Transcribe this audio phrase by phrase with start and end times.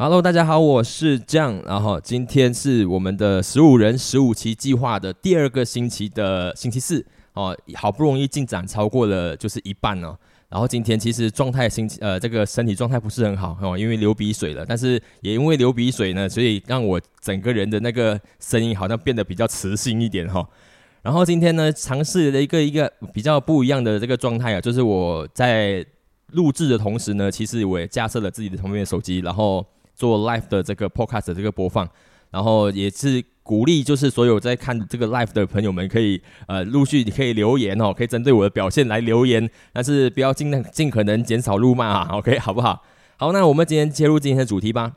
[0.00, 1.60] Hello，大家好，我是酱。
[1.66, 10.16] 然后今天是我们的十五人十五期计划的第二个星期的星期四哦，好不容易进展超过了就是一半哦。
[10.48, 14.64] 然后今天其实状态心呃这个身体状态不是很好哦，因为流鼻水了。
[14.64, 20.48] 但是也因为流鼻水呢，所以让我整个人的那个声音好像变得比较磁性一点哈。
[21.02, 25.84] 然后今天呢，尝试了一个一个比较不一样的这个状态啊，就是我在
[26.34, 29.66] 录制的同时呢，其实我也架设了自己的旁边的手机，然后。
[29.98, 31.88] 做 live 的这个 podcast 这个播放，
[32.30, 42.84] 然后也是鼓励，就是所有在看这个 live 的朋友们，可以呃陆续可以留言哦，可以针对我的表现来留言，但是不要尽量尽可能减少辱骂啊，OK 好不好？
[43.16, 44.92] 好，那我们今天切入今天的主题吧。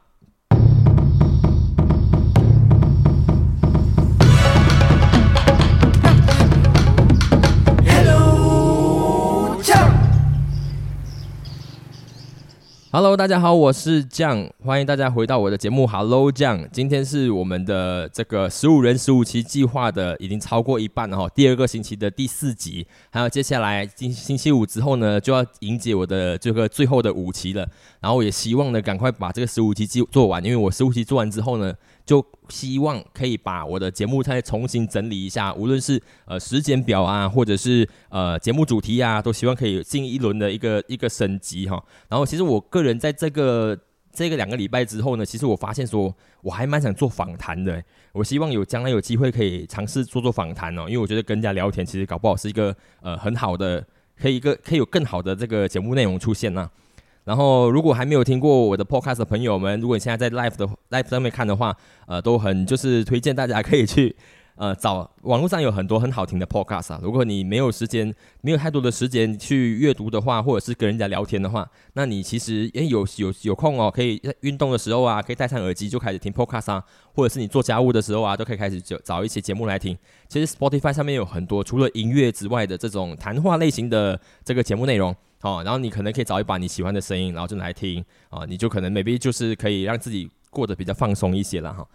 [12.94, 15.88] Hello，大家好，我是酱，欢迎大家回到我的节目。
[15.88, 27.66] Hello，酱，今天是我们的这个十五人十五期计划的已经超过一半了哈，第二个星期的第四集，还有接下来星星期五之后呢，就要迎接我的这个最后的五期了。
[28.02, 31.74] 然后也希望呢，赶快把这个十五期做做完，因为我十五期做完之后呢。
[32.06, 41.82] 就希望可以把我的节目再重新整理一下，无论是呃时间表啊，或者是呃节目主题啊，都希望可以进一轮的一个一个升级哈。
[42.10, 43.78] 然后其实我个人在这个
[44.12, 47.82] 这个两个礼拜之后呢，其实我发现说我还蛮想做访谈的。
[48.12, 53.86] 我希望有将来有机会可以尝试做做访谈哦，因为我觉得跟人家聊天其实搞不好是一个呃很好的，
[54.20, 56.70] 可以一个可以有更好的这个节目内容出现呐。
[57.24, 61.76] 然后，如果还没有听过我的 podcast 的朋友们，如果你现在在 live 的 live 上面看的话，
[62.08, 64.16] 呃，都很就是推荐大家可以去
[64.58, 67.00] 呃找网络上有很多很好听的 podcast 啊。
[67.02, 68.12] 如果你没有时间，
[68.42, 76.84] 没有太多的时间去阅读的话，或者是跟人家聊天的话，那你其实诶有有有空哦，可以在运动的时候啊，可以戴上耳机就开始听 podcast 啊，
[77.14, 79.96] 或者是你做家务的时候啊，都可以开始就找一些节目来听。
[80.28, 85.16] 其实 Spotify 上面有很多除了音乐之外的这种谈话类型的这个节目内容。
[85.42, 91.88] 哦，然后你可能可以找一把你喜欢的声音，然后就来听啊，你就可能 maybe 就是可以让自己过得比较放松一些了哈。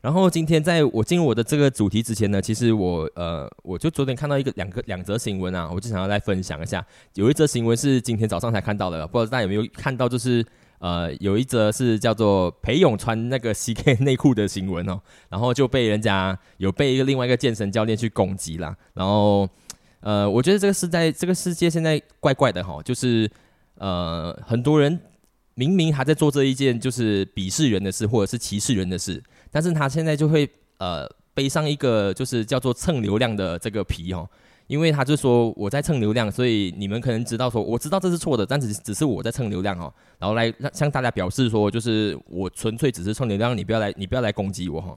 [0.00, 6.84] 然后今天在我进入我的这个主题之前呢，其实我呃，我就昨天看到一个两个两则新闻啊，我就想要来分享一下。
[7.14, 10.44] 有一则新闻是今天早上才看到的，不知道大家有没有看到，就是
[10.78, 19.46] 呃，有一则是叫做裴勇穿那个 CK 内裤的新闻哦，然后就被人家有被一个另外一个健身教练去攻击了，然后。
[20.06, 23.28] 呃，我觉得这个是在这个世界现在怪怪的哈，就是
[23.78, 24.96] 呃，很多人
[25.54, 34.24] 明明还在做这一件就是鄙视人的事或者是歧视人的事，但是他现在就会呃背上一个就是叫做蹭流量的这个皮哈，
[34.68, 44.96] 因为他就说我在蹭流量，所以你们可能知道说我知道这是错的，但只只是我在蹭流量哈，然后来让向大家表示说就是我纯粹只是蹭流量，你不要来你不要来攻击我哈，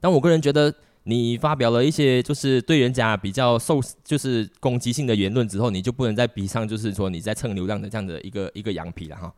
[0.00, 0.74] 但我个人觉得。
[1.08, 9.32] 你发表了一些就是对人家比较受就是攻击性的言论之后，你就不能再比上就是说你在蹭流量的这样的一个一个羊皮了哈。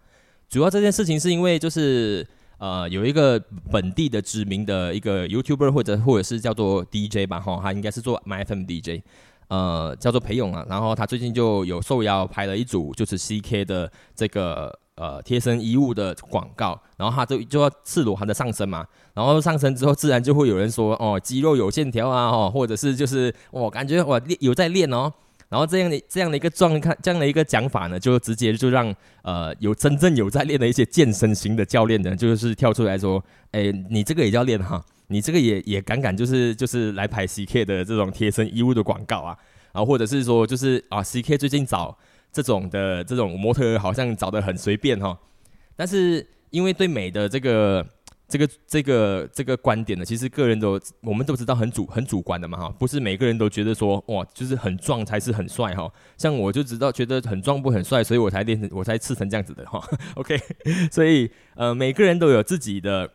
[0.49, 3.39] 主要这件事情是因为就是呃有一个
[3.71, 9.03] 本地的知名的一个 YouTuber 或者或者是叫做 DJ 吧哈，他应该是做 MyFM DJ，
[9.49, 14.79] 呃叫做裴勇啊，然后他最近就有受邀拍了一组就是 CK 的这个。
[14.99, 25.13] 呃，贴身衣物的广告，然后他就就要赤裸他的上身嘛，然后上身之后，自然就会有人说，哦，肌肉有线条啊，哦，或者是就是我感觉我练有在练哦，
[25.49, 28.93] 然后这样的这样的一个状看这样的一个讲法呢，就直接就让
[29.23, 39.39] 呃有真正有在练的一些健身型的教练呢，就是跳出来说，哎，你这个也叫练哈，你这个也也敢敢就是就是来拍 CK 的这种贴身衣物的广告啊，
[39.73, 41.97] 然后或者是说就是啊，CK 最近找。
[42.33, 45.19] 这种的这种模特好像找的很随便哈，
[45.75, 47.85] 但是因为对美的这个
[48.29, 59.83] 这个这个这个观点呢，其实个人都我们都知道很主很主观的嘛哈，不是每个人都觉得说哇就是很壮才是很帅哈，像我就知道觉得很壮不很帅，所以我才练我才吃成这样子的哈。
[60.15, 60.39] OK，
[60.93, 63.11] 所以呃每个人都有自己的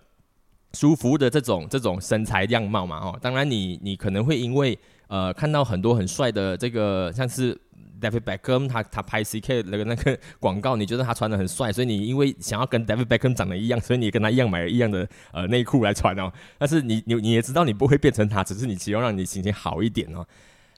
[0.74, 4.78] 舒服的这种这种身材样貌嘛哈，当然你你可能会因为
[5.08, 7.56] 呃看到很多很帅的这个像是。
[8.04, 16.32] David Beckham 他他拍 CK 那个那 个广告，你觉得他穿的很帅，所以你因为想要跟 David Beckham 长得一样，所以你跟他一样买了一样的呃内裤来穿哦。
[16.58, 20.28] 但是你你你也知道你不会变成他，只是你希望让你心情好一点哦。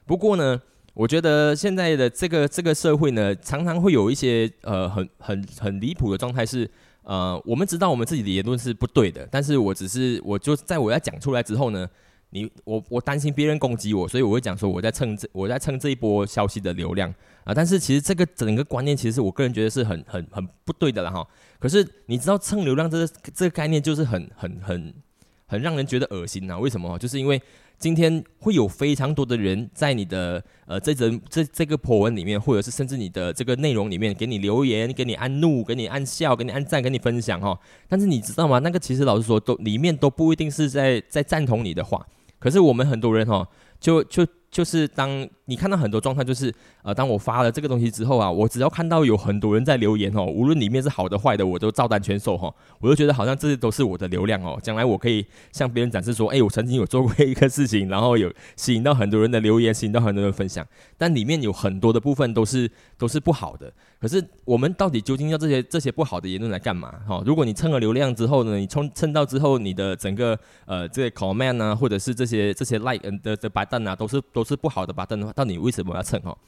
[0.06, 0.60] 不过呢，
[0.94, 6.70] 我觉得现在的这个这个社会呢，常常会有一些呃很很很离谱的状态是
[7.02, 11.88] 呃，我们知道我们自己的言论是不对的，但是我只是我就在我要讲出来之后呢。
[12.30, 17.12] 你我我担心别人攻击我，所以我会讲说我在蹭这我在蹭这一波消息的流量
[17.44, 17.54] 啊。
[17.54, 21.26] 但是其实这个整个观念，其实我个人觉得是很很很不对的了哈。
[21.58, 24.94] 可是你知道蹭流量这个这个概念就是很很很
[25.46, 26.58] 很让人觉得恶心呐？
[26.58, 26.98] 为什么？
[26.98, 27.40] 就是因为。
[27.78, 37.60] 今天会有非常多的人在你的呃这则这这个破文里面，或者是甚至你的这个内容里面给你留言，给你按怒，给你按笑，给你按赞，给你分享哈。
[37.86, 38.60] 但是你知道吗？
[38.60, 42.02] 那个其实老实说，都里面都不一定是在在赞同你的话。
[42.38, 43.46] 可是我们很多人哈，
[43.78, 44.26] 就就。
[44.56, 46.50] 就是当你看到很多状态，就是
[46.80, 52.50] 呃，当我发了这个东西之后啊，我只要看到有很多人在留言哦，无论里面是好的坏的，我都照单全收哈。
[52.80, 60.66] 我就觉得好像这些都是我的流量哦，将来我可以向别人展示说，哎，我曾经有做过一个事情，然后有吸引到很多人的留言，吸引到很多人分享。
[60.96, 63.70] 但里面有很多的部分都是都是不好的。
[64.06, 66.92] 可是我们到底究竟要这些这些不好的言论来干嘛？
[67.08, 76.38] 哈，如果你蹭了流量之后呢，你冲蹭到之后，你的整个呃这个 comment 啊，或者是这些这些 like 的的白蛋啊，都是都是不好的白蛋的话，到底为什么要蹭哈？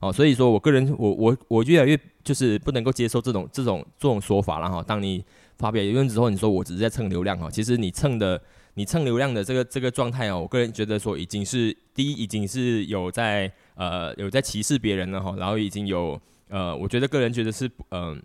[0.00, 4.82] 哦，所以说我个人我我我越来越就是不能够接受这种这种这种说法了哈。
[4.86, 5.24] 当你
[5.56, 8.38] 发表言论之后，你说我只是在蹭流量哈，其实你蹭的
[8.74, 16.20] 你蹭流量的这个这个状态哦，我个人觉得说已经是第一已经是有在呃有在歧视别人了哈，然后已经有。
[16.48, 18.22] 呃，我觉得个人觉得是嗯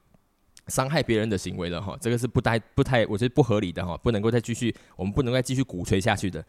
[0.68, 6.44] 伤害别人的行为了哈，这个是不太不太，我觉得不合理的哈，不能够再继续，我们不能再继续鼓吹下去的。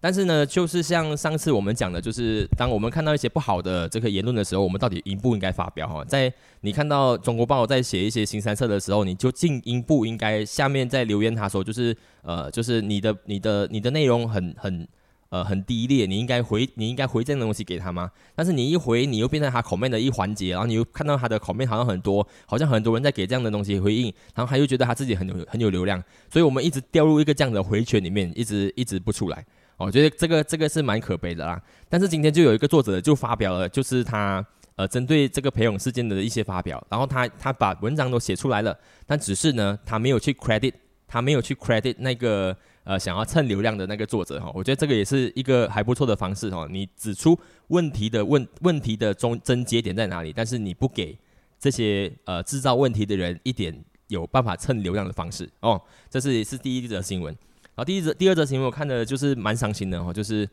[0.00, 6.04] 但是呢，就是像上次我们讲的，就是当我们看到一些不好的这个言论的时候，我们到底应不应该发表哈？
[6.04, 14.86] 在你看到中国报在写一些新三色的时候，你就进应不应该下面在留言他说，就是呃，就是你的你的你的内容很很。
[15.28, 18.08] 呃，很低劣，你应该回，你应该回这样的东西给他吗？
[18.36, 24.04] 但是你一回，你又变成他口面的一环节，然后你又看到他的口面好像很多，好像很多人在给这样的东西回应，
[24.36, 26.00] 然后他又觉得他自己很有很有流量，
[26.30, 29.44] 所以我们一直掉入一个这样的回圈里面，一直一直不出来。
[29.76, 31.60] 我觉得这个这个是蛮可悲的啦。
[31.88, 34.46] 但是今天就有一个作者就发表了，就是他
[34.76, 40.72] 呃针对这个裴勇事件的一些发表，然后他他把文章都写出来了，但只是呢，他没有去 credit，
[41.08, 42.56] 他没有去 credit 那个。
[42.86, 46.68] 呃，想要蹭流量的那个作者哈，我觉得这个也是一个还不错的方式哈。
[46.70, 47.36] 你指出
[47.66, 51.18] 问题的问问题的中症结点在哪里，但是你不给
[51.58, 55.82] 这些呃制造问题的人一点有办法蹭流量的方式哦。
[56.08, 57.36] 这是也是第一则新闻。
[57.74, 60.48] 然后第一则第二则新闻我看的就是蛮伤心的哈，就是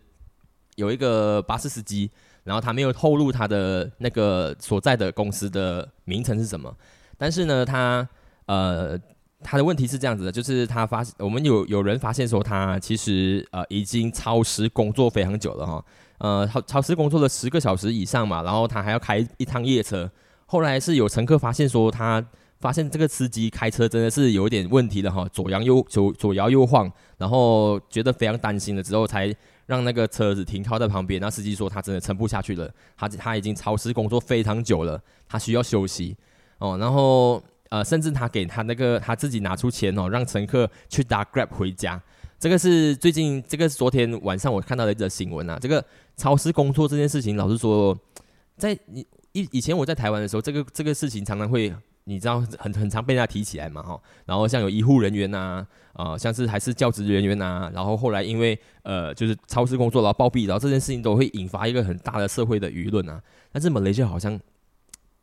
[0.75, 2.09] 有一个巴士司机，
[2.43, 6.75] 然后他没有透露他的那个所在的公司的名称是什么，
[7.15, 8.09] 但是呢，他
[8.47, 8.99] 呃。
[9.43, 15.85] 他的问题是这样子的，就是他发我们有有人发现说他其实呃已经超时工作非常久了哈，
[16.17, 20.09] 呃超超时工作了十个小时以上嘛，然后他还要开一趟夜车。
[20.45, 22.25] 后来是有乘客发现说他
[22.59, 29.35] 发现这个司机开车真的是有一点问题的哈，左摇右左左摇右晃，然后觉得非常担心了之后才
[29.65, 31.19] 让那个车子停靠在旁边。
[31.19, 36.15] 那司机说他真的撑不下去了，他他已经超时工作非常久了，他需要休息
[36.57, 37.43] 哦，然后。
[37.73, 41.99] 呃，甚至他给他那个他自己拿出钱哦，让乘客去打 Grab 回家。
[42.39, 45.57] 这个是最近，这个是昨天晚上我看到的一则新闻啊。
[45.59, 45.83] 这个
[46.15, 47.97] 超市工作这件事情，老实说，
[48.57, 51.73] 在你以以前我在台湾的时候，这个这个事情常常会，
[52.03, 53.99] 你知道很很常被人家提起来嘛哈。
[54.27, 63.19] 然后像有医护人员呐，啊，像是还是教职人员呐，然后后来因为呃就是超市工作然后暴毙，然后这件事情都会引发一个很大的社会的舆论啊。
[63.51, 64.39] 但是马来西亚好像。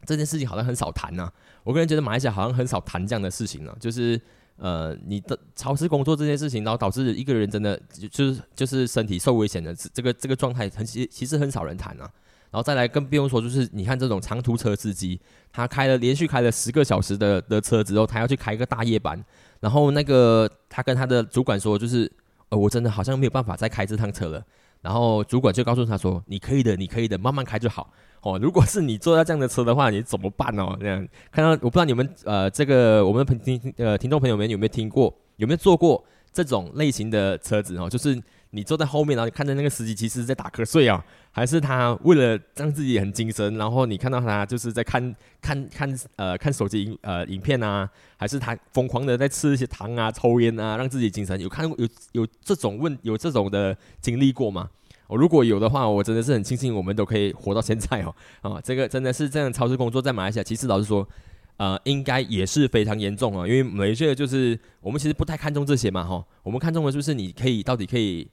[0.05, 1.31] 这件事情好像很少谈呐，
[1.63, 4.21] 我个人觉得马来西亚好像很少谈这样的事情呢，就是
[4.57, 7.81] 呃，你的超市工作这件事情，然后导致一个人真的
[8.11, 12.11] 就是就是身体受危险的这个这个状态，很其其实很少人谈啊。
[12.51, 15.21] 然后再来更不用说，就是你看这种长途车司机，
[15.53, 19.25] 他开了连续开了十个小时的的车之后，他要去开一个大夜班，
[19.61, 22.11] 然后那个他跟他的主管说，就是
[22.51, 24.45] 呃，我真的好像没有办法再开这趟车了。
[24.83, 27.93] 然后主管就告诉他说，你可以的，你可以的，慢慢开就好。
[28.23, 30.77] 哦，如果是你坐在这样的车的话，你怎么办哦？
[30.81, 36.03] 这样看到我不知道你们呃，这个我们的听呃听众朋友们有没有听过，有没有坐过
[36.33, 37.89] 这种类型的车子哦？
[37.89, 51.41] 就是你坐在后面，然后你看着那个司机其实在打瞌睡啊，还是他为了让自己很精神，然后你看到他就是在看看看呃看手机呃影片啊，还是他疯狂的在吃一些糖啊、抽烟啊，让自己精神？
[51.41, 54.69] 有看有有这种问有这种的经历过吗？
[55.07, 58.15] 我如果有的话，我真的是很庆幸我们都可以活到现在哦。
[58.43, 61.09] 啊， 这个真的是这样超市工作在马来西亚，其实老实说，
[61.57, 63.47] 呃，应该也是非常严重啊。
[63.47, 66.25] 因为每一个就是我们其实不太看重这些嘛，哈。
[66.45, 68.29] 我们看重的就是你可以到底可以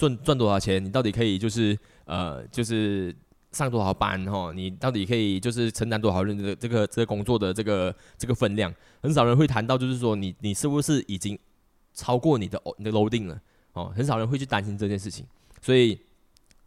[0.00, 3.14] 赚赚多少钱，你到底可以就是呃就是
[3.52, 8.74] 上多少班哈，你到底可以就是承担多少人的这个这个工作的这个这个分量。
[9.02, 11.38] 很少人会谈到就是说你你是不是已经
[11.92, 13.38] 超过你的你的 loading 了
[13.74, 15.26] 哦，很少人会去担心这件事情。
[15.60, 16.00] 所以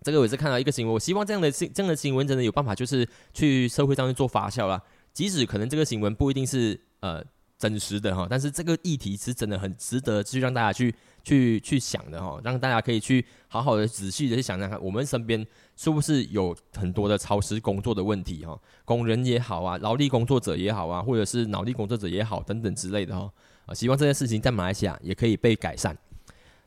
[0.03, 4.79] 这个我是看到一个新闻，我希望这样的新这样的新闻真的有办法，就是去社会上去做发酵啦。
[5.11, 7.23] 即使可能这个新闻不一定是呃
[7.57, 10.93] 真实的哈，但是这个议题是真的很值得去让大家去
[11.23, 15.45] 去去想的哈，让大家可以去好好的仔细的去想想看，我们身边
[15.75, 23.31] 是不是有很多的超时工作的问题哈，工人也好啊，劳力工作者也好啊，或者是脑力工作者也好等等之类的哈
[23.65, 25.97] 啊，希望这件事情在马来西亚也可以被改善。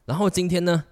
[0.07, 0.85] 然后今天呢？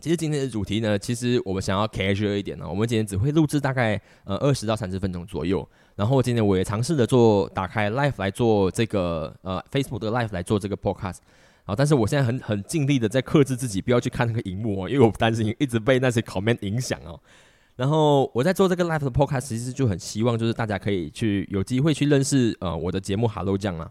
[0.00, 5.66] 其实今天的主题呢，其实我们想要 casual 一点呢，我们今天只会录制大概呃二十到三十分钟左右。
[5.94, 11.18] 然后今天我也尝试着做打开 live 来做这个呃 Facebook 的 live 来做这个 podcast。
[11.64, 17.20] 好，但是我现在很很尽力的在克制自己，不要去看那个荧幕哦，因为我担心一直被那些 comment 影响哦。
[17.76, 23.90] 然后我在做这个 live 的 podcast，其实就很希望就是大家可以去有机会去认识呃我的节目 Hello 酱啊。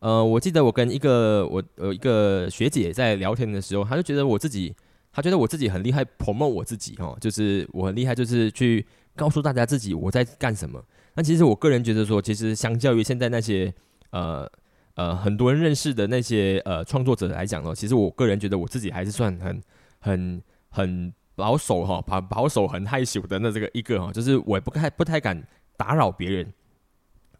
[0.00, 4.74] 呃，我记得我跟一个我呃一个学姐在聊天的时候，她就觉得我自己。
[5.14, 10.84] 他觉得我自己很厉害，promote 我自己哦，就是我很厉害，就是去告诉大家自己我在干什么。
[11.14, 13.72] 那其实我个人觉得说，其实相较于现在那些
[14.10, 14.50] 呃
[14.96, 19.62] 呃很多人认识的那些呃创作者来讲呢，其实我个人觉得我自己还是算很
[20.00, 25.40] 很很保守哈，保保守很害羞的那这个一个哈，就是我也不太不太敢
[25.76, 26.52] 打扰别人，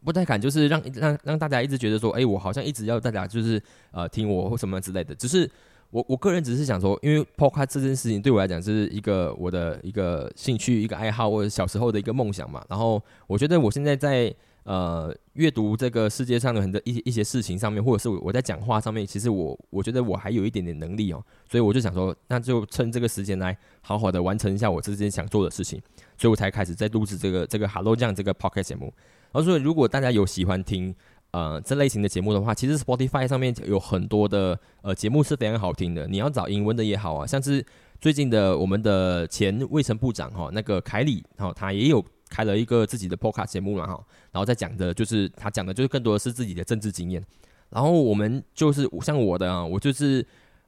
[0.04, 5.50] 不太敢就是让让让大家一直觉得说，哎，我好像一直要大家就是呃听我或什么之类的，只是。
[5.94, 12.60] 我我个人只是想说，因为 podcast 这件事情对我来讲是一个我的一个兴趣、一个爱好，或者小时候的一个梦想嘛。
[12.68, 14.34] 然后我觉得我现在在
[14.64, 21.24] 呃阅读这个世界上的很多一些一些事情上面，或者是我在讲话上面，其实我我觉得我还有一点点能力哦。
[21.48, 25.80] 所以我就想说，那就趁这个时间来好好的完成一下我之前想做的事情，
[26.18, 28.92] 所以我才开始在录制这个这个 Hello 酱这个 podcast 节目。
[29.30, 30.92] 然后所以如果大家有喜欢听。
[31.34, 36.06] 呃，这类型的节目的话，其实 Spotify 上面有很多的呃节目是非常好听的。
[36.06, 37.66] 你要找英文的也好啊，像是
[38.00, 44.00] 最近的我们的前卫生部长哈，那个凯里哈，他也有开了一个自己的 Podcast 节目嘛哈，
[44.30, 47.20] 然后再讲的就是他讲的就是更多的是自己的政治经验。
[47.68, 50.24] 然后我们就是像我的啊，我就是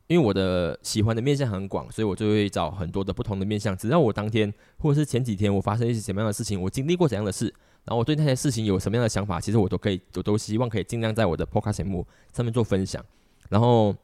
[0.09, 3.77] 因为我的喜欢的面向很广，所以我就会找很多的不同的面向。
[3.77, 7.55] 只要我当天或者是前几天我发生一些什么样的事情，我经历过怎样的事。
[7.87, 13.03] 然后我对那些事情有什么样的想法，其实我都可以，我都希望可以尽量在我的 podcast 节目上面做分享。
[13.49, 13.95] 然后，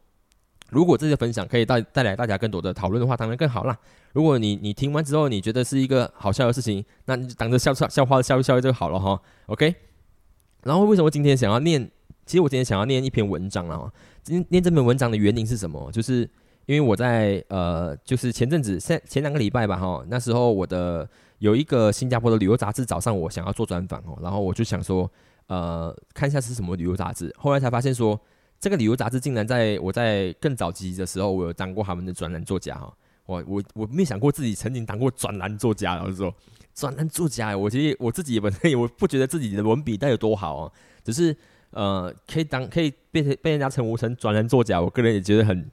[0.71, 3.77] 如果这些分享可以带带来大家更多的讨论的话，当然更好啦。
[4.13, 9.21] 如果你你听完之后你觉得是一个好笑的事情，那你就当着笑笑笑话笑一笑就好了哈。
[9.47, 9.75] OK。
[10.63, 11.91] 然后为什么今天想要念？
[12.25, 13.93] 其实我今天想要念一篇文章了。
[14.23, 15.91] 今天念这篇文章的原因是什么？
[15.91, 16.31] 就是
[16.67, 21.09] 因为我在呃，就是前阵子前前两个礼拜吧哈，那时候我的。
[21.43, 25.11] 有一个新加坡的旅游杂志找上我，想要做专访哦，然后我就想说，
[25.49, 27.35] 呃，看一下是什么旅游杂志。
[27.37, 28.17] 后来才发现说，
[28.61, 32.95] 这个旅游杂志竟然在我在更早期的时候，我有当过他们的专栏作家哈。
[33.27, 36.33] 我我我没想过自己曾经当过专栏作家，老实说，
[36.77, 41.37] 专栏作家，我其实我自己本身我不觉得自己的文笔带有多好哦，只是
[41.71, 45.69] 呃，可以当可以被被人家称呼成专栏作家，我个人也觉得很，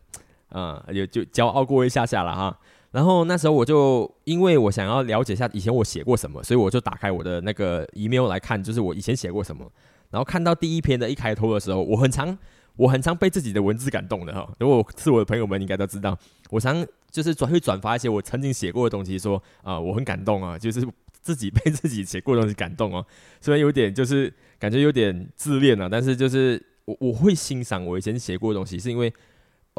[0.52, 2.58] 嗯，也就骄傲过一下下了哈。
[2.92, 9.72] 然后那时候我就因为我想要了解一下以前我写过什么，所以我就打开我的那个 email 来看，就是我以前写过什么。
[10.10, 12.36] 然后看到第一篇的一开头的时候，我很常
[12.78, 14.52] 我很常被自己的文字感动的哈。
[14.60, 16.18] 如果是我的朋友们应该都知道，
[16.50, 20.84] 我常就是转会转发一些我曾经写过的东西，说啊我很感动啊，就是
[21.22, 23.06] 自己被自己写过的东西感动哦。
[23.40, 29.14] 虽然有点就是感觉有点自恋啊，但是就是我我会欣赏我以前写过的东西，是因为。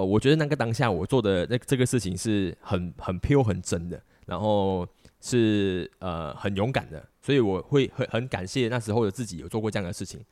[0.01, 4.89] 呃，我觉得那个当下我做的那这个事情是很很 pure 很真的，然后
[5.21, 10.25] 是呃很勇敢的，所以我会很很感谢那时候的自己有做过这样的事情。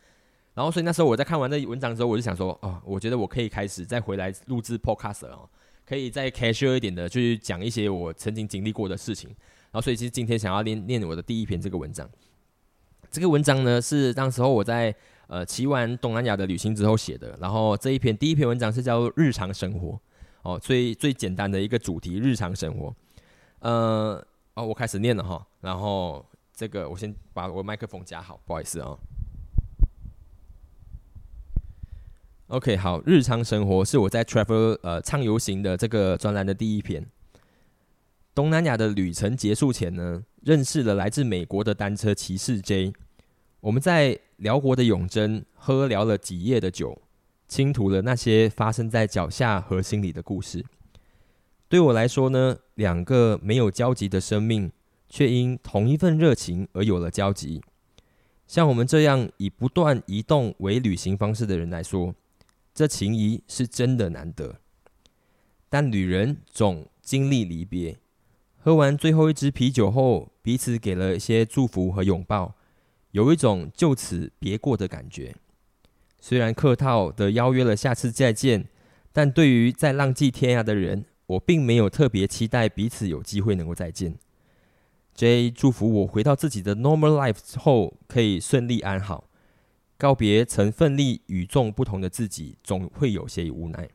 [0.54, 5.48] 然后，所以那时候我在看完那文章之后，我就想说，哦，我觉得我可以开始再回来录制 podcast 哦，
[5.86, 9.28] 可以再 casual 一点的去讲一些我曾经经历过的事情。
[9.70, 12.08] 然后，所以其实今天想要念念我的第一篇这个文章。
[13.10, 14.94] 这个文章呢，是当时候我在。
[15.28, 20.00] 呃，骑完东南亚的旅行之后写的，然后这一篇第一篇文章是叫日常生活，
[20.42, 22.94] 哦，最最简单的一个主题，日常生活。
[23.58, 28.96] 呃，哦，我开始念了哈，然后这个我先把我麦克风夹好，不好意思啊。
[32.46, 37.06] OK，好，日常生活是我在 Travel 呃畅游行的这个专栏的第一篇。
[38.34, 42.94] 东南亚的旅程结束前呢，认识了来自美国的单车骑士 J。
[43.60, 47.02] 我们在辽国的永贞喝聊了几夜的酒，
[47.48, 50.64] 倾吐了那些发生在脚下和心里的故事。
[51.68, 54.70] 对我来说呢，两个没有交集的生命，
[55.08, 57.60] 却因同一份热情而有了交集。
[58.46, 62.14] 像我们这样以不断移动为旅行方式的人来说，
[62.72, 64.60] 这情谊是真的难得。
[65.68, 67.98] 但旅人总经历离别。
[68.56, 72.54] 喝完最后一支啤酒后，彼此给了一些祝福和拥抱，
[73.18, 75.34] 有一种就此别过的感觉。
[76.20, 78.68] 虽然客套的邀约了下次再见，
[79.12, 84.16] 但对于在浪迹天涯的人，我并没有特别期待彼此有机会能够再见。
[85.16, 89.24] J 祝福我回到自己的 normal life 后可以顺利安好。
[89.96, 93.88] 告别曾奋力与众不同的自己，总会有些无奈。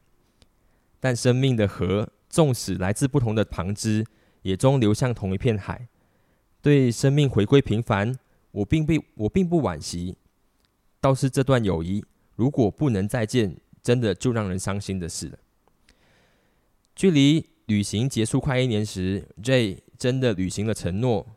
[0.99, 4.05] 但生命的河，纵使来自不同的旁支，
[4.41, 5.87] 也终流向同一片海。
[6.61, 8.17] 对生命回归平凡，
[8.53, 10.15] 我并不我并不惋惜。
[11.01, 12.03] 倒是这段友谊，
[12.37, 15.37] 如果不能再见，真的就让人伤心的事了。
[16.95, 21.27] 距离旅行结束快一年时，J 真的履行了承诺。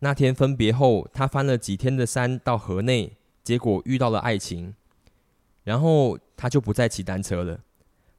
[0.00, 3.16] 那天分别后，他翻了几天的山到河内。
[3.46, 4.74] 结果遇到了爱情，
[5.62, 7.60] 然后他就不再骑单车了，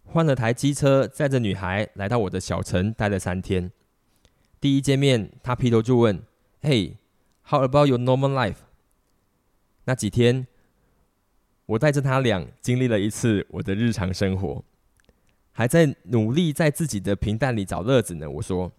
[0.06, 3.70] 换了台机车，载着女孩来到我的小城，待了三天。
[4.62, 6.24] 第一见面，他劈头就问
[6.62, 6.96] 嘿
[7.50, 8.58] How about your normal life？”
[9.86, 10.48] 那几天，
[11.66, 14.64] 我带着他俩经历了一次我的日常生活，
[15.52, 18.30] 还在努力在自己的平淡里找乐子呢。
[18.30, 18.72] 我说，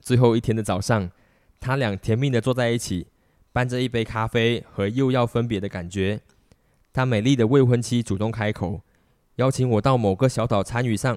[0.00, 1.10] 最后一天的早上，
[1.58, 3.08] 他俩甜蜜的坐在一起。
[3.52, 6.20] 伴着一杯咖啡和又要分别的感觉，
[6.92, 8.80] 他美丽的未婚妻主动开口，
[9.36, 11.16] 邀请我到某个小岛参与上，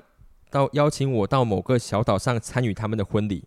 [0.52, 3.46] 到邀请我到某个小岛上参与他们的婚礼。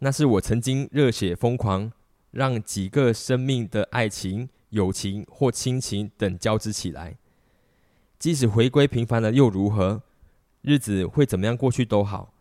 [0.00, 1.90] 那是我曾经热血疯狂，
[2.30, 7.16] 让几个生命的爱情、友情或亲情等交织起来。
[8.18, 10.02] 即使回归平凡了又如何？
[10.62, 12.34] 日子会怎么样过去都好，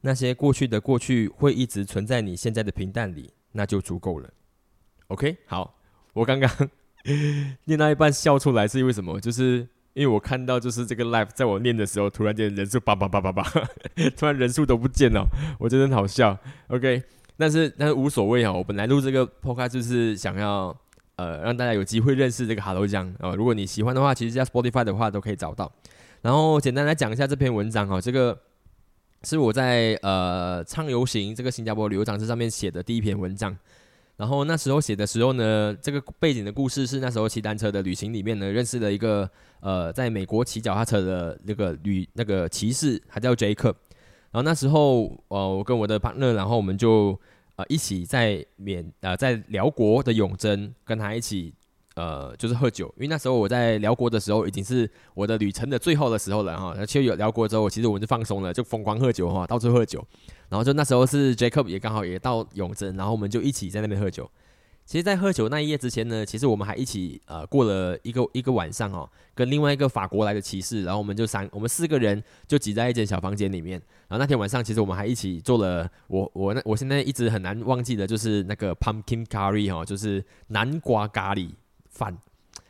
[0.00, 4.28] 那些过去的过去会一直存在你现在的平淡里，那就足够了。
[5.06, 5.78] OK，好，
[6.12, 6.50] 我刚刚
[7.66, 9.20] 念到一半笑出来是因为什么？
[9.20, 13.42] 就是因为我看到就是这个 live 在我念的时候，突然间人数叭叭叭叭叭，
[14.18, 15.24] 突然人数都不见了，
[15.60, 16.36] 我觉得很好笑。
[16.66, 17.00] OK，
[17.42, 20.72] 但是但是无所谓啊，我本来录这个 podcast 就是想要
[21.16, 23.34] 呃让大家有机会认识这个 Hello 酱啊。
[23.34, 25.72] 如果你喜欢的话，其实在 Spotify 的话都可以找到。
[26.20, 28.38] 然后简单来讲一下这篇文章哈，这个
[29.24, 33.58] 是我在呃畅游行这个新加坡旅游杂志上面写的第一篇文章。
[34.18, 39.28] 然后那时候写的时候呢，这个背景的故事是那时候骑单车的旅行里面呢，认识了一个
[39.58, 43.74] 呃，在美国骑脚踏车的那个旅那个骑士，他叫 Jacob。
[44.30, 47.18] 然后那时候呃，我跟我的 partner，然后我们就
[47.56, 51.54] 呃一起在缅呃在辽国的永贞跟他一起。
[51.94, 56.74] 呃，就是喝酒，因为那时候我在辽国的时候，已经是我的旅程的最后的时候了哈。
[56.86, 60.02] 其实有辽国之后，其实我们就放松了，就疯狂喝酒哈，到处喝酒。
[60.48, 64.26] 然后就那时候是 Jacob 也刚好也到永贞，然后我们就一起在那边喝酒。
[64.84, 73.80] 其实，在喝酒那一夜之前呢，其实我们还一起呃过了一个一个晚上哦，跟另外一个法国来的骑士，然后我们就三我们四个人就挤在一间小房间里面。
[74.08, 81.50] 然后那天晚上，其实我们还一起做了我我那我现在一直很难忘记的就是那个 pumpkin curry 哦，就是南瓜咖喱。
[81.92, 82.16] 饭，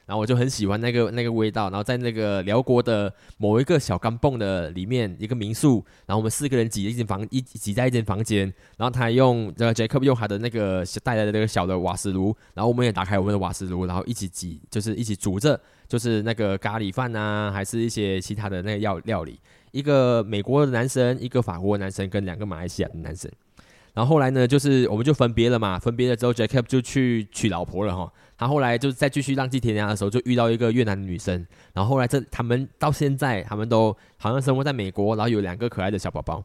[0.06, 19.38] 然后我就很喜欢那个那个味道，然后在那个辽国的某一个小钢蹦的里面一个民宿，然后我们四个人挤一间房一挤在一间房间，然后他用这个 Jacob 用他的那个带来的那个小的瓦斯炉，然后我们也打开我们的瓦斯炉，然后一起挤，就是一起煮着，就是那个咖喱饭啊，还是一些其他的那个料料理。
[19.70, 23.30] 一个美国的男生，一个法国的男生，跟两个马来西亚的男生。
[23.94, 28.10] 然后后来呢，就是我们就分别了嘛，分别了之后，Jacob 就去娶老婆了哈。
[28.38, 31.46] 他后来就是再继续浪迹天涯的时候，就遇到一个越南的女生。
[31.74, 36.42] 然后后来这他们到现在，他们都好像生活在美国，然后有两个可爱的小宝宝。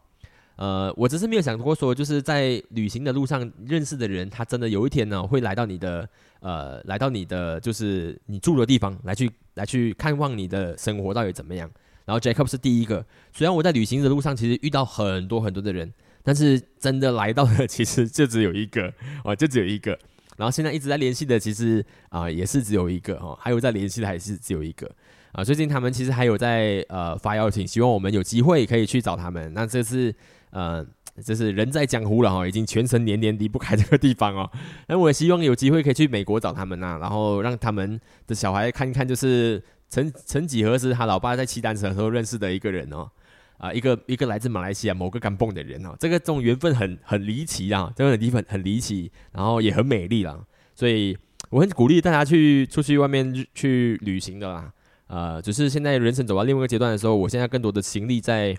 [0.58, 6.08] 呃，我只是没有想过说，就是在旅行的路上认识的人，他真的有一天呢，会来到你的
[6.42, 11.70] 呃，来到你的就是你住的地方，来去来去看望你的生活到底怎么样。
[12.06, 13.06] 然后 Jacob 是第一个。
[13.32, 15.94] 虽然我在旅行的路上其实遇到很多很多的人。
[16.28, 19.98] 但是真的来到的其实就只有一个 哦，就只有一个。
[20.36, 24.92] 然后现在一直在联系的，其实啊也是只有一个哦，还有在联系的还是只有一个
[25.32, 25.42] 啊。
[25.42, 29.54] 最近他们其实还有在呃发邀请，希望我们有机会可以去找他们。
[29.54, 30.14] 那这是
[30.50, 30.86] 呃
[31.24, 34.52] 这是人在江湖了哈，已经全程年年离不开这个地方哦。
[34.90, 43.10] 那我也希望有机会可以去美国找他们呐，然后让他们的小孩看一看，就是曾曾几何时他老爸在骑单车的时候认识的一个人哦。
[43.58, 51.18] 啊，一个一个来自马来西亚某个干蹦的人哦，这个这种缘分很很离奇啊，这个地方很离奇，然后也很美丽啦，所以
[51.50, 54.72] 我很鼓励大家去出去外面去旅行的啦。
[55.08, 58.58] 呃，只是现在人生走到另外一个阶段的时候，我现在更多的心力在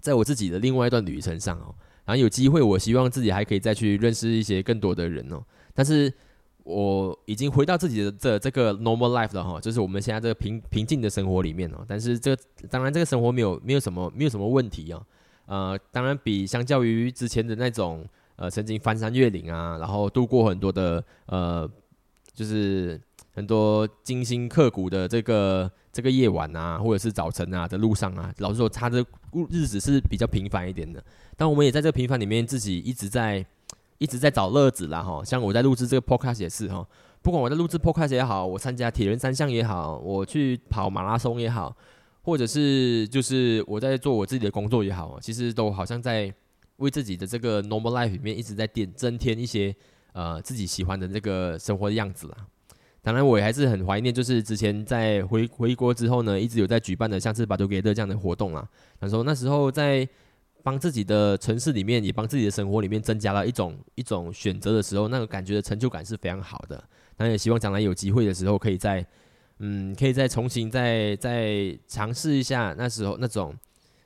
[0.00, 5.42] 在我自己的另外一段旅程上哦，然后有机会，我希望自己还可以再去认识一些更多的人哦，
[5.74, 6.12] 但是。
[6.68, 11.82] 我已经回到自己的这这个 normal life 了哈，就是我们现在这个平平静的生活里面哦。
[11.88, 12.36] 但是这
[12.68, 15.02] 当然这个生活没有没有什么没有什么问题啊。
[15.46, 18.04] 呃，当然比相较于之前的那种
[18.36, 21.66] 呃曾经翻山越岭啊，然后度过很多的呃，
[22.34, 23.00] 就是
[23.34, 29.02] 很多精心刻骨的这个这个夜晚啊，或者是早晨啊的路上啊，老实说，他的
[29.50, 31.02] 日子是比较平凡一点的。
[31.34, 33.46] 但我们也在这个平凡里面，自己一直在
[33.98, 35.22] 一直在找乐子啦哈。
[35.24, 36.86] 像我在录制这个 podcast 也是哈。
[37.20, 41.76] 不管我在录制 podcast 也好，我参加铁人三项也好，我去跑马拉松也好，
[42.22, 46.32] 或者是就是我在做我自己的工作也好，其实都好像在
[46.76, 49.74] 为自己的这个 normal life 里面一直在点增添一些
[50.12, 52.36] 呃自己喜欢的这个生活的样子啦。
[53.02, 58.66] 当然，我也还是很怀念，就是之前在回回国之后呢，一直有在举办的像是巴多给的这样的活动啊。
[59.00, 60.08] 那时候那时候在
[60.62, 66.82] 帮自己的城市里面，也帮自己的生活里面增加了一种一种选择的时候，那个感觉的成就感是非常好的。
[67.16, 69.04] 那也希望将来有机会的时候，可以再，
[69.58, 73.54] 嗯，可以再重新再再尝试一下那时候那种，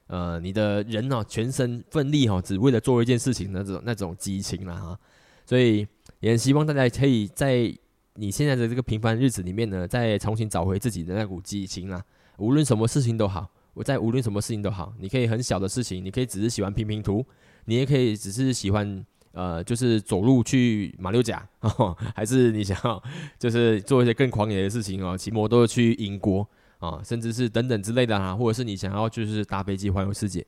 [0.07, 4.99] 呃，你的人哦，全身奋力哈，只为了做一件事情那种那种激情了哈。
[5.45, 5.87] 所以
[6.21, 7.71] 也希望大家可以在
[8.15, 12.03] 你现在的这个平凡日子里面呢，再重新找回自己的那股激情啦。
[12.39, 17.25] 无论什么事情都好，我在无论什么事情都好，你可以很小的事情，你可以只是喜欢拼拼图，
[17.65, 19.05] 你也可以只是喜欢。
[19.35, 21.49] 呃，就是走路去马六甲，
[22.15, 23.03] 还是你想要
[23.39, 26.47] 就是做一些更狂野的事情哦，骑摩托去英国
[26.81, 30.45] 啊，甚至是等等之类的哈，或者是你想要就是搭飞机环游世界，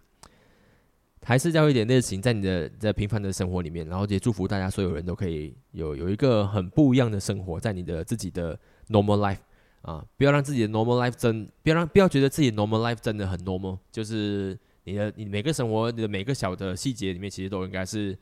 [1.23, 8.55] 还是要一点热情在你的在平凡的生活里面，然后也祝福大家所有人都可以有有一个很不一样的生活在你的自己的
[8.91, 9.39] normal life
[9.85, 18.19] 啊，不要让自己的 normal life 真，不要让不要觉得自己 normal life 真的很 normal，就是你的你每个生活你的每个小的细节里面，其实都应该是。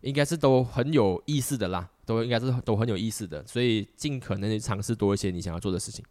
[0.00, 6.04] 应该是都很有意思的啦，都应该是都很有意思的，所以尽可能去尝试多一些你想要做的事情。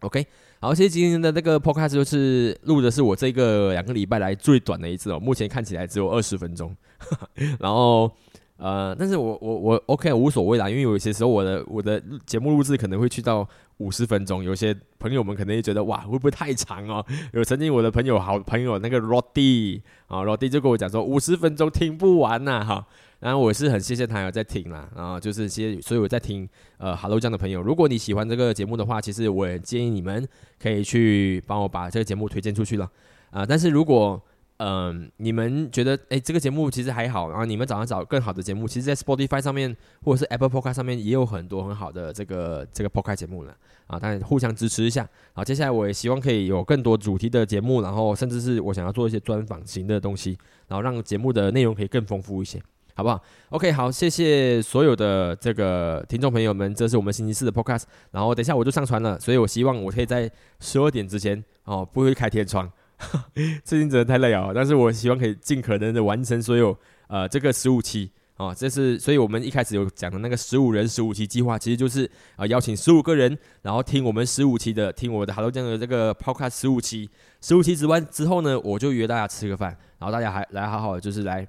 [0.00, 0.26] OK，
[0.60, 6.74] 好，其实今天的这个 Podcast 就是录的是我这个两个礼拜来最短的一次哦，目前看起来只有二十分钟，
[7.60, 8.10] 然后。
[8.58, 13.48] 呃，但是我我我 OK 无所谓啦，因为有些时候我的我的节目录制可能会去到
[13.82, 17.04] 五十分钟，有些朋友们可能会觉得哇会不会太长哦？
[17.34, 22.86] 有曾经我的朋友好朋友那个 Roddy 啊，Roddy 就跟我讲说五十分钟听不完呐哈，
[23.18, 30.26] 然后我是很谢谢他有在听啦，啊就是些所以我在听呃 Hello 这样的朋友，如果你喜欢这个节目的话，其实我也建议你们
[30.60, 32.88] 可以去帮我把这个节目推荐出去了
[33.30, 34.22] 啊，但是如果
[34.64, 43.52] 嗯，你们觉得哎，这个节目其实还好，然后你们早上找更好的节目，其实，在 Spotify 上面或者是 Apple Podcast 上面也有很多很好的这个这个 Podcast 节目了
[43.88, 45.08] 啊，但互相支持一下。
[45.32, 52.62] 好，接下来我也希望可以有更多主题的节目，然后甚至是我想要做一些专访型的东西，然后让节目的内容可以更丰富一些，
[52.94, 62.70] 好不好？OK，好，谢谢所有的这个听众朋友们，这是我们星期四的 Podcast，然后等一下我就上传了，所以我希望我可以在十二点之前哦，不会开天窗。
[63.64, 64.50] 最近真的太累啊！
[64.54, 66.76] 但是我希望可以尽可能的完成所有
[67.08, 77.08] 呃这个十五期啊，这是所以我们一开始有讲的那个十五人十五期计划，其实就是啊邀请十五个人，然后听我们十五期的，听我的 Hello 酱的这个 Podcast 十五期，
[77.40, 81.46] 十五期之完之后呢，我就约大家吃个饭，然后大家还来好好就是来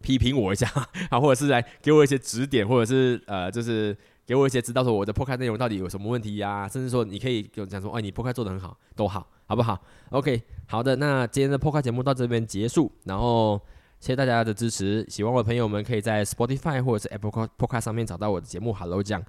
[0.00, 0.66] 批评我一下
[1.10, 3.96] 啊， 或者是来给我一些指点，或者是呃就是
[4.30, 9.26] 给我一些知道说我的破开内容到底有什么问题呀，甚至说你可以跟我讲说，哎，你破开做的很好，都好。
[9.44, 9.76] 好不好
[10.10, 13.60] ？OK，好的，那今天的破开节目到这边结束，然后
[13.98, 18.72] 谢谢大家的支持，喜欢我的朋友们可以在 Spotify 或者是 Apple Podcast 上面找到我的节目。
[18.72, 19.20] Hello，酱，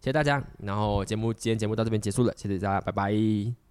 [0.00, 3.65] 谢谢大家，然后节目今天节目到这边结束了，谢谢大家，拜拜。